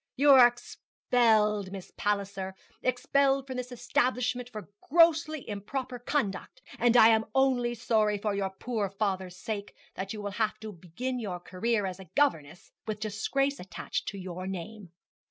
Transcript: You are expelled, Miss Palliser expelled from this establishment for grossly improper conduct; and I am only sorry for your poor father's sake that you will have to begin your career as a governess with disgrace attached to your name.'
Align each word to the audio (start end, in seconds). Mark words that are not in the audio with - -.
You 0.15 0.31
are 0.31 0.47
expelled, 0.47 1.71
Miss 1.71 1.91
Palliser 1.95 2.55
expelled 2.81 3.45
from 3.45 3.57
this 3.57 3.71
establishment 3.71 4.49
for 4.49 4.71
grossly 4.89 5.47
improper 5.47 5.99
conduct; 5.99 6.63
and 6.79 6.97
I 6.97 7.09
am 7.09 7.27
only 7.35 7.75
sorry 7.75 8.17
for 8.17 8.33
your 8.33 8.49
poor 8.49 8.89
father's 8.89 9.35
sake 9.37 9.75
that 9.93 10.11
you 10.11 10.19
will 10.19 10.31
have 10.41 10.59
to 10.61 10.71
begin 10.71 11.19
your 11.19 11.39
career 11.39 11.85
as 11.85 11.99
a 11.99 12.09
governess 12.15 12.71
with 12.87 12.99
disgrace 12.99 13.59
attached 13.59 14.07
to 14.07 14.17
your 14.17 14.47
name.' 14.47 14.91